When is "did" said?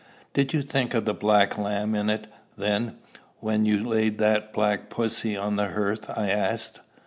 0.33-0.51